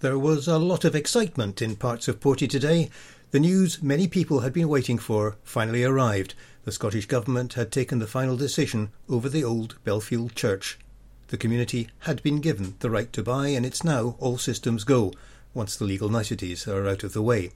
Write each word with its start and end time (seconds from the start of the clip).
There 0.00 0.18
was 0.18 0.46
a 0.46 0.58
lot 0.58 0.84
of 0.84 0.94
excitement 0.94 1.62
in 1.62 1.74
parts 1.74 2.06
of 2.06 2.20
Porty 2.20 2.46
today. 2.46 2.90
The 3.30 3.40
news 3.40 3.82
many 3.82 4.06
people 4.06 4.40
had 4.40 4.52
been 4.52 4.68
waiting 4.68 4.98
for 4.98 5.36
finally 5.42 5.84
arrived. 5.84 6.34
The 6.64 6.72
Scottish 6.72 7.06
Government 7.06 7.54
had 7.54 7.72
taken 7.72 7.98
the 7.98 8.06
final 8.06 8.36
decision 8.36 8.90
over 9.08 9.30
the 9.30 9.42
old 9.42 9.82
Bellfield 9.86 10.34
Church. 10.34 10.78
The 11.28 11.38
community 11.38 11.88
had 12.00 12.22
been 12.22 12.42
given 12.42 12.74
the 12.80 12.90
right 12.90 13.10
to 13.14 13.22
buy, 13.22 13.48
and 13.48 13.64
it's 13.64 13.84
now 13.84 14.16
all 14.18 14.36
systems 14.36 14.84
go, 14.84 15.14
once 15.54 15.76
the 15.76 15.86
legal 15.86 16.10
niceties 16.10 16.68
are 16.68 16.86
out 16.86 17.02
of 17.02 17.14
the 17.14 17.22
way. 17.22 17.52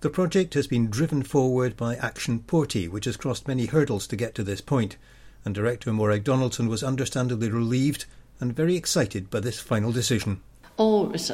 The 0.00 0.10
project 0.10 0.52
has 0.52 0.66
been 0.66 0.90
driven 0.90 1.22
forward 1.22 1.78
by 1.78 1.96
Action 1.96 2.40
Porty, 2.40 2.90
which 2.90 3.06
has 3.06 3.16
crossed 3.16 3.48
many 3.48 3.64
hurdles 3.64 4.06
to 4.08 4.16
get 4.16 4.34
to 4.34 4.44
this 4.44 4.60
point, 4.60 4.98
and 5.46 5.54
Director 5.54 5.94
Morag 5.94 6.24
Donaldson 6.24 6.68
was 6.68 6.82
understandably 6.82 7.48
relieved 7.50 8.04
and 8.38 8.54
very 8.54 8.76
excited 8.76 9.30
by 9.30 9.40
this 9.40 9.58
final 9.60 9.92
decision. 9.92 10.42
Oh, 10.80 11.06
it 11.06 11.10
was 11.10 11.32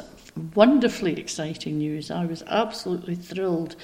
wonderfully 0.55 1.19
exciting 1.19 1.77
news. 1.77 2.09
I 2.09 2.25
was 2.25 2.41
absolutely 2.47 3.13
thrilled 3.13 3.75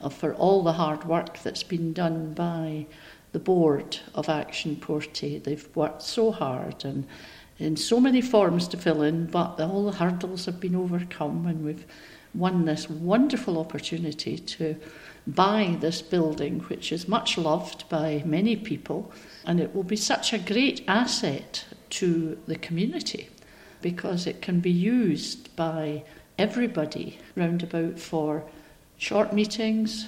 uh, 0.00 0.08
for 0.08 0.32
all 0.36 0.62
the 0.62 0.72
hard 0.72 1.04
work 1.04 1.42
that's 1.42 1.62
been 1.62 1.92
done 1.92 2.32
by 2.32 2.86
the 3.32 3.38
board 3.38 3.98
of 4.14 4.30
Action 4.30 4.74
Porty. 4.76 5.42
They've 5.44 5.68
worked 5.76 6.00
so 6.00 6.32
hard 6.32 6.86
and 6.86 7.06
in 7.58 7.76
so 7.76 8.00
many 8.00 8.22
forms 8.22 8.66
to 8.68 8.78
fill 8.78 9.02
in, 9.02 9.26
but 9.26 9.60
all 9.60 9.84
the 9.84 9.98
hurdles 9.98 10.46
have 10.46 10.58
been 10.58 10.74
overcome, 10.74 11.46
and 11.46 11.62
we've 11.62 11.84
won 12.34 12.64
this 12.64 12.88
wonderful 12.88 13.58
opportunity 13.58 14.38
to 14.38 14.74
buy 15.26 15.76
this 15.80 16.00
building, 16.00 16.60
which 16.60 16.90
is 16.90 17.06
much 17.06 17.36
loved 17.36 17.86
by 17.90 18.22
many 18.24 18.56
people, 18.56 19.12
and 19.44 19.60
it 19.60 19.74
will 19.74 19.82
be 19.82 19.94
such 19.94 20.32
a 20.32 20.38
great 20.38 20.82
asset 20.88 21.66
to 21.90 22.38
the 22.46 22.56
community 22.56 23.28
because 23.82 24.26
it 24.26 24.40
can 24.40 24.60
be 24.60 24.70
used 24.70 25.54
by 25.56 26.04
everybody 26.38 27.18
roundabout 27.36 27.98
for 27.98 28.44
short 28.96 29.32
meetings. 29.32 30.06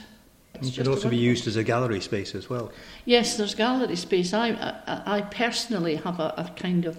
It's 0.55 0.69
it 0.69 0.83
can 0.83 0.89
also 0.89 1.09
be 1.09 1.17
used 1.17 1.47
as 1.47 1.57
a 1.57 1.65
gallery 1.65 2.01
space 2.01 2.35
as 2.35 2.49
well. 2.49 2.73
Yes, 3.05 3.37
there's 3.37 3.55
gallery 3.55 3.97
space. 3.97 4.33
I, 4.33 4.51
I, 4.87 5.19
I 5.19 5.21
personally 5.23 5.97
have 5.97 6.21
a, 6.21 6.33
a 6.37 6.51
kind 6.57 6.87
of 6.87 6.99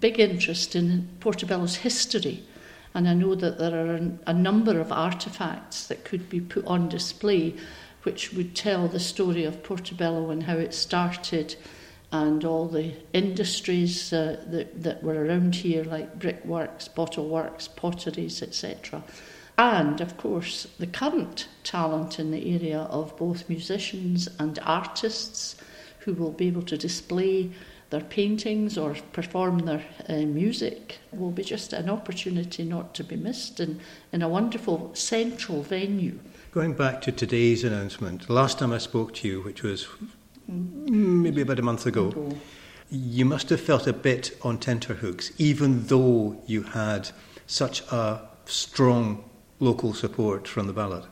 big 0.00 0.18
interest 0.18 0.74
in 0.74 1.08
Portobello's 1.20 1.76
history, 1.76 2.42
and 2.94 3.08
I 3.08 3.14
know 3.14 3.34
that 3.34 3.58
there 3.58 3.86
are 3.86 4.00
a 4.26 4.32
number 4.32 4.80
of 4.80 4.88
artefacts 4.88 5.86
that 5.88 6.04
could 6.04 6.28
be 6.30 6.40
put 6.40 6.64
on 6.66 6.88
display 6.88 7.54
which 8.02 8.32
would 8.32 8.56
tell 8.56 8.88
the 8.88 9.00
story 9.00 9.44
of 9.44 9.62
Portobello 9.62 10.30
and 10.30 10.44
how 10.44 10.56
it 10.56 10.72
started 10.72 11.56
and 12.12 12.44
all 12.44 12.66
the 12.66 12.92
industries 13.12 14.12
uh, 14.12 14.42
that, 14.48 14.82
that 14.82 15.02
were 15.02 15.24
around 15.24 15.54
here, 15.54 15.84
like 15.84 16.18
brickworks, 16.18 16.88
bottleworks, 16.88 17.74
potteries, 17.74 18.42
etc. 18.42 19.02
And 19.56 20.00
of 20.00 20.16
course, 20.16 20.66
the 20.78 20.86
current 20.86 21.48
talent 21.62 22.18
in 22.18 22.30
the 22.30 22.54
area 22.54 22.80
of 22.80 23.16
both 23.16 23.48
musicians 23.48 24.28
and 24.38 24.58
artists 24.64 25.56
who 26.00 26.14
will 26.14 26.32
be 26.32 26.48
able 26.48 26.62
to 26.62 26.78
display 26.78 27.50
their 27.90 28.00
paintings 28.00 28.78
or 28.78 28.94
perform 29.12 29.60
their 29.60 29.84
uh, 30.08 30.14
music 30.18 30.98
will 31.12 31.32
be 31.32 31.42
just 31.42 31.72
an 31.72 31.90
opportunity 31.90 32.64
not 32.64 32.94
to 32.94 33.04
be 33.04 33.16
missed 33.16 33.60
in, 33.60 33.80
in 34.12 34.22
a 34.22 34.28
wonderful 34.28 34.90
central 34.94 35.62
venue. 35.62 36.18
Going 36.52 36.72
back 36.72 37.00
to 37.02 37.12
today's 37.12 37.64
announcement, 37.64 38.30
last 38.30 38.60
time 38.60 38.72
I 38.72 38.78
spoke 38.78 39.12
to 39.14 39.28
you, 39.28 39.42
which 39.42 39.62
was 39.62 39.88
maybe 41.30 41.42
about 41.42 41.60
a 41.60 41.62
month 41.62 41.86
ago, 41.86 42.36
you 42.90 43.24
must 43.24 43.50
have 43.50 43.60
felt 43.60 43.86
a 43.86 43.92
bit 43.92 44.36
on 44.42 44.58
tenterhooks, 44.58 45.30
even 45.38 45.86
though 45.86 46.42
you 46.46 46.62
had 46.62 47.08
such 47.46 47.82
a 47.92 48.20
strong 48.46 49.22
local 49.60 49.94
support 49.94 50.48
from 50.48 50.66
the 50.66 50.72
ballot. 50.72 51.04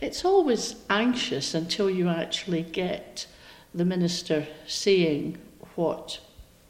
It's 0.00 0.24
always 0.24 0.76
anxious 0.88 1.54
until 1.54 1.90
you 1.90 2.08
actually 2.08 2.62
get 2.62 3.26
the 3.74 3.84
minister 3.84 4.46
saying 4.68 5.38
what 5.74 6.20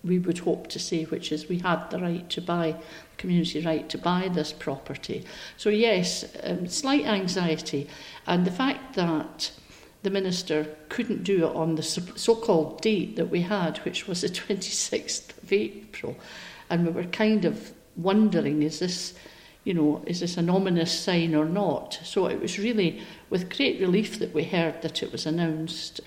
we 0.03 0.19
would 0.19 0.39
hope 0.39 0.67
to 0.69 0.79
say, 0.79 1.05
which 1.05 1.31
is 1.31 1.51
we 1.51 1.59
had 1.59 1.91
the 1.91 1.99
right 1.99 2.29
to 2.31 2.41
buy, 2.41 2.77
community 3.19 3.61
right 3.61 3.87
to 3.91 3.99
buy 3.99 4.31
this 4.33 4.51
property. 4.51 5.27
So, 5.59 5.69
yes, 5.69 6.25
um, 6.43 6.67
slight 6.69 7.05
anxiety. 7.05 7.87
And 8.27 8.47
the 8.47 8.51
fact 8.51 8.95
that 8.95 9.53
the 10.03 10.11
minister 10.11 10.67
couldn't 10.89 11.25
do 11.25 11.47
it 11.47 11.57
on 11.57 11.77
the 11.77 11.83
so 11.83 12.35
called 12.35 12.81
date 12.81 13.17
that 13.17 13.31
we 13.31 13.43
had, 13.43 13.79
which 13.79 14.09
was 14.09 14.23
the 14.23 14.29
26th 14.29 15.43
of 15.43 15.53
April. 15.53 16.17
And 16.69 16.87
we 16.87 16.93
were 16.93 17.05
kind 17.05 17.45
of 17.45 17.73
wondering 17.97 18.63
is 18.63 18.79
this, 18.79 19.15
you 19.65 19.75
know, 19.75 20.03
is 20.07 20.21
this 20.21 20.37
an 20.37 20.51
ominous 20.51 20.99
sign 20.99 21.35
or 21.35 21.45
not? 21.45 22.01
So 22.03 22.27
it 22.27 22.41
was 22.41 22.59
really 22.59 23.03
with 23.31 23.55
great 23.55 23.81
relief 23.81 24.19
that 24.19 24.35
we 24.35 24.45
heard 24.45 24.83
that 24.83 25.03
it 25.03 25.13
was 25.13 25.27
announced. 25.27 26.01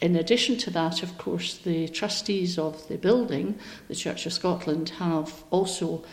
In 0.00 0.16
addition 0.16 0.56
to 0.58 0.70
that, 0.70 1.02
of 1.02 1.16
course, 1.18 1.58
the 1.58 1.88
trustees 1.88 2.58
of 2.58 2.88
the 2.88 2.96
building, 2.96 3.58
the 3.88 3.94
Church 3.94 4.26
of 4.26 4.32
Scotland, 4.32 4.88
have 4.98 5.44
also 5.50 6.04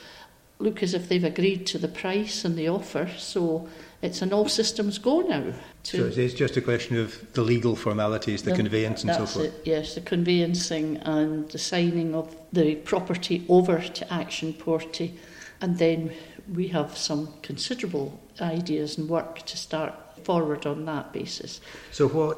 look 0.59 0.83
as 0.83 0.93
if 0.93 1.07
they've 1.07 1.23
agreed 1.23 1.65
to 1.67 1.77
the 1.77 1.87
price 1.87 2.43
and 2.43 2.57
the 2.57 2.67
offer. 2.67 3.09
So 3.17 3.67
it's 4.01 4.21
an 4.21 4.33
all 4.33 4.47
systems 4.47 4.97
go 4.97 5.21
now. 5.21 5.53
so 5.83 6.05
it's 6.05 6.33
just 6.33 6.57
a 6.57 6.61
question 6.61 6.97
of 6.97 7.33
the 7.33 7.41
legal 7.41 7.75
formalities, 7.75 8.43
the, 8.43 8.51
the 8.51 8.57
conveyance 8.57 9.03
and 9.03 9.13
so 9.13 9.25
forth? 9.25 9.45
It, 9.45 9.61
yes, 9.65 9.95
the 9.95 10.01
conveyancing 10.01 10.97
and 10.97 11.49
the 11.49 11.57
signing 11.57 12.13
of 12.13 12.35
the 12.51 12.75
property 12.75 13.45
over 13.47 13.79
to 13.79 14.13
Action 14.13 14.53
Porty. 14.53 15.13
And 15.61 15.77
then 15.77 16.11
we 16.53 16.67
have 16.69 16.97
some 16.97 17.33
considerable 17.41 18.19
ideas 18.41 18.97
and 18.97 19.09
work 19.09 19.45
to 19.45 19.57
start 19.57 19.93
forward 20.23 20.65
on 20.65 20.85
that 20.85 21.13
basis. 21.13 21.61
So, 21.91 22.07
what 22.07 22.37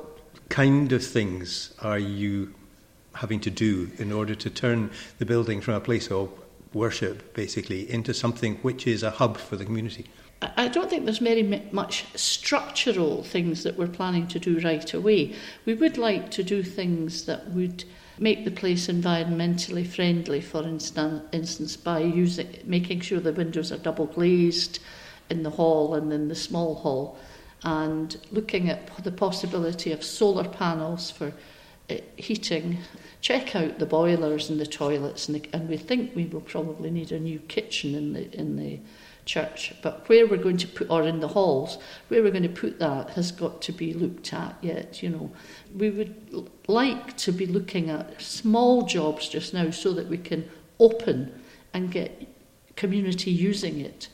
kind 0.50 0.92
of 0.92 1.06
things 1.06 1.74
are 1.82 2.00
you 2.00 2.54
having 3.16 3.40
to 3.42 3.50
do 3.50 3.92
in 3.98 4.12
order 4.12 4.36
to 4.36 4.50
turn 4.50 4.90
the 5.20 5.26
building 5.26 5.62
from 5.62 5.74
a 5.74 5.80
place 5.80 6.10
of 6.10 6.30
worship, 6.74 7.34
basically, 7.34 7.90
into 7.90 8.14
something 8.14 8.56
which 8.58 8.88
is 8.88 9.04
a 9.04 9.12
hub 9.12 9.38
for 9.38 9.56
the 9.56 9.66
community? 9.66 10.06
I 10.58 10.70
don't 10.70 10.90
think 10.90 11.06
there's 11.06 11.20
very 11.20 11.44
much 11.72 12.06
structural 12.16 13.24
things 13.24 13.64
that 13.64 13.78
we're 13.78 13.88
planning 13.88 14.28
to 14.28 14.40
do 14.40 14.60
right 14.60 14.92
away. 14.94 15.36
We 15.66 15.76
would 15.76 15.98
like 15.98 16.32
to 16.32 16.44
do 16.44 16.64
things 16.64 17.26
that 17.26 17.52
would 17.52 17.84
make 18.18 18.44
the 18.44 18.52
place 18.52 18.88
environmentally 18.88 19.86
friendly, 19.86 20.42
for 20.42 20.64
instance, 20.64 21.78
by 21.78 22.00
using, 22.00 22.58
making 22.66 23.02
sure 23.02 23.20
the 23.20 23.34
windows 23.34 23.72
are 23.72 23.78
double 23.78 24.08
glazed 24.08 24.80
in 25.30 25.44
the 25.44 25.50
hall 25.52 25.94
and 25.94 26.12
in 26.12 26.28
the 26.28 26.36
small 26.36 26.76
hall, 26.76 27.20
and 27.64 28.18
looking 28.32 28.70
at 28.70 29.04
the 29.04 29.12
possibility 29.12 29.92
of 29.92 30.04
solar 30.04 30.48
panels 30.48 31.12
for 31.12 31.32
Uh, 31.92 32.02
heating. 32.16 32.78
Check 33.22 33.56
out 33.56 33.80
the 33.80 33.86
boilers 33.86 34.50
and 34.50 34.60
the 34.60 34.66
toilets, 34.66 35.28
and, 35.28 35.42
the, 35.42 35.50
and 35.54 35.70
we 35.70 35.78
think 35.78 36.16
we 36.16 36.26
will 36.26 36.42
probably 36.42 36.90
need 36.90 37.12
a 37.12 37.20
new 37.20 37.40
kitchen 37.40 37.96
in 37.96 38.14
the 38.14 38.32
in 38.38 38.56
the 38.56 38.80
church. 39.26 39.74
But 39.82 40.08
where 40.08 40.26
we're 40.26 40.38
going 40.38 40.58
to 40.58 40.68
put, 40.68 40.90
or 40.90 41.04
in 41.04 41.20
the 41.20 41.28
halls, 41.28 41.78
where 42.08 42.24
we're 42.24 42.32
going 42.32 42.44
to 42.44 42.50
put 42.50 42.80
that 42.80 43.12
has 43.12 43.32
got 43.32 43.62
to 43.64 43.72
be 43.72 43.94
looked 43.94 44.34
at 44.34 44.56
yet, 44.62 45.04
you 45.04 45.10
know. 45.10 45.32
We 45.76 45.90
would 45.90 46.50
like 46.68 47.18
to 47.18 47.32
be 47.32 47.46
looking 47.46 47.90
at 47.90 48.22
small 48.22 48.84
jobs 48.84 49.30
just 49.30 49.54
now 49.54 49.70
so 49.72 49.94
that 49.94 50.08
we 50.08 50.18
can 50.18 50.50
open 50.80 51.40
and 51.74 51.92
get 51.92 52.28
community 52.76 53.32
using 53.32 53.80
it. 53.80 54.08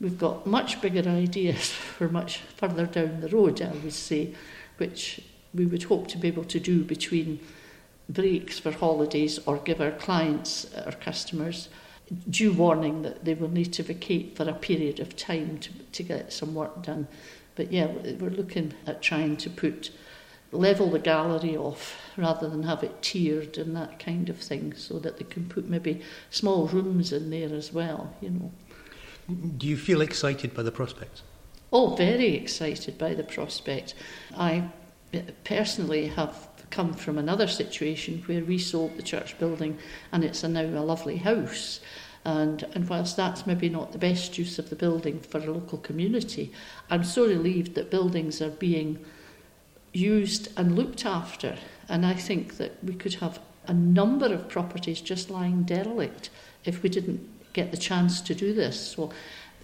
We've 0.00 0.18
got 0.18 0.46
much 0.46 0.80
bigger 0.80 1.08
ideas 1.08 1.70
for 1.70 2.08
much 2.08 2.38
further 2.38 2.86
down 2.86 3.20
the 3.20 3.28
road, 3.28 3.62
I 3.62 3.70
would 3.70 3.92
say, 3.92 4.34
which 4.78 5.20
we 5.54 5.66
would 5.66 5.84
hope 5.84 6.08
to 6.08 6.18
be 6.18 6.28
able 6.28 6.44
to 6.44 6.60
do 6.60 6.84
between 6.84 7.40
breaks 8.08 8.58
for 8.58 8.72
holidays 8.72 9.38
or 9.46 9.58
give 9.58 9.80
our 9.80 9.92
clients, 9.92 10.72
uh, 10.74 10.84
our 10.86 10.92
customers, 10.92 11.68
due 12.28 12.52
warning 12.52 13.02
that 13.02 13.24
they 13.24 13.34
will 13.34 13.50
need 13.50 13.72
to 13.72 13.82
vacate 13.82 14.36
for 14.36 14.48
a 14.48 14.54
period 14.54 15.00
of 15.00 15.16
time 15.16 15.58
to, 15.58 15.70
to 15.92 16.02
get 16.02 16.32
some 16.32 16.54
work 16.54 16.82
done. 16.82 17.06
But 17.54 17.72
yeah, 17.72 17.86
we're 17.86 18.30
looking 18.30 18.74
at 18.86 19.02
trying 19.02 19.36
to 19.38 19.50
put 19.50 19.90
level 20.52 20.90
the 20.90 20.98
gallery 20.98 21.56
off 21.56 21.96
rather 22.16 22.48
than 22.48 22.64
have 22.64 22.82
it 22.82 23.00
tiered 23.00 23.56
and 23.56 23.74
that 23.74 23.98
kind 23.98 24.28
of 24.28 24.38
thing 24.38 24.74
so 24.74 24.98
that 24.98 25.18
they 25.18 25.24
can 25.24 25.46
put 25.48 25.68
maybe 25.68 26.02
small 26.30 26.66
rooms 26.66 27.12
in 27.12 27.30
there 27.30 27.54
as 27.54 27.72
well, 27.72 28.14
you 28.20 28.30
know. 28.30 28.52
Do 29.56 29.66
you 29.66 29.76
feel 29.76 30.02
excited 30.02 30.52
by 30.52 30.62
the 30.62 30.72
prospects? 30.72 31.22
Oh, 31.72 31.94
very 31.94 32.34
excited 32.34 32.98
by 32.98 33.14
the 33.14 33.22
prospect. 33.22 33.94
I 34.36 34.68
personally 35.44 36.08
have 36.08 36.48
come 36.70 36.94
from 36.94 37.18
another 37.18 37.46
situation 37.46 38.22
where 38.26 38.44
we 38.44 38.58
sold 38.58 38.96
the 38.96 39.02
church 39.02 39.38
building 39.38 39.78
and 40.10 40.24
it's 40.24 40.42
a 40.42 40.48
now 40.48 40.62
a 40.62 40.80
lovely 40.80 41.18
house. 41.18 41.80
And, 42.24 42.62
and 42.74 42.88
whilst 42.88 43.16
that's 43.16 43.46
maybe 43.46 43.68
not 43.68 43.92
the 43.92 43.98
best 43.98 44.38
use 44.38 44.58
of 44.58 44.70
the 44.70 44.76
building 44.76 45.20
for 45.20 45.38
a 45.38 45.52
local 45.52 45.78
community, 45.78 46.52
I'm 46.88 47.04
so 47.04 47.26
relieved 47.26 47.74
that 47.74 47.90
buildings 47.90 48.40
are 48.40 48.50
being 48.50 49.04
used 49.92 50.48
and 50.56 50.76
looked 50.76 51.04
after. 51.04 51.56
And 51.88 52.06
I 52.06 52.14
think 52.14 52.56
that 52.56 52.82
we 52.82 52.94
could 52.94 53.14
have 53.14 53.40
a 53.66 53.74
number 53.74 54.32
of 54.32 54.48
properties 54.48 55.00
just 55.00 55.30
lying 55.30 55.64
derelict 55.64 56.30
if 56.64 56.82
we 56.82 56.88
didn't 56.88 57.28
get 57.52 57.70
the 57.70 57.76
chance 57.76 58.20
to 58.22 58.34
do 58.34 58.54
this. 58.54 58.92
So 58.92 59.12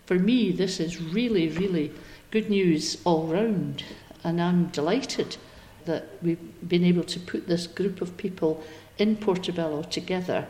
for 0.06 0.19
me, 0.19 0.53
this 0.53 0.81
is 0.81 1.00
really, 1.00 1.49
really 1.49 1.93
good 2.31 2.50
news 2.50 2.99
all 3.05 3.27
round, 3.27 3.85
and 4.25 4.41
I'm 4.41 4.67
delighted 4.67 5.37
that 5.85 6.09
we've 6.23 6.69
been 6.69 6.85
able 6.85 7.05
to 7.05 7.20
put 7.20 7.49
this 7.49 7.67
group 7.67 8.00
of 8.00 8.17
people 8.17 8.62
in 8.99 9.17
Portobello 9.17 9.82
together 9.82 10.47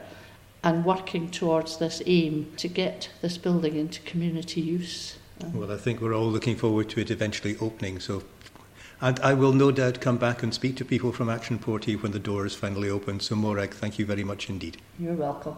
and 0.65 0.85
working 0.85 1.31
towards 1.31 1.79
this 1.79 2.03
aim 2.07 2.53
to 2.57 2.69
get 2.69 3.11
this 3.23 3.39
building 3.39 3.77
into 3.77 4.01
community 4.03 4.61
use. 4.61 5.17
Well, 5.55 5.71
I 5.71 5.77
think 5.77 6.01
we're 6.01 6.15
all 6.15 6.27
looking 6.27 6.57
forward 6.57 6.89
to 6.91 7.01
it 7.01 7.11
eventually 7.11 7.57
opening. 7.61 8.01
So, 8.01 8.25
and 9.01 9.21
I 9.21 9.35
will 9.35 9.53
no 9.53 9.71
doubt 9.71 10.01
come 10.01 10.19
back 10.19 10.43
and 10.43 10.53
speak 10.53 10.77
to 10.77 10.85
people 10.85 11.13
from 11.13 11.31
Action 11.31 11.59
Porty 11.61 12.01
when 12.03 12.11
the 12.11 12.19
door 12.19 12.45
is 12.45 12.55
finally 12.55 12.91
open. 12.91 13.21
So, 13.21 13.37
Morag, 13.37 13.71
thank 13.71 13.99
you 14.01 14.07
very 14.07 14.25
much 14.25 14.49
indeed. 14.51 14.79
You're 14.99 15.15
welcome. 15.15 15.57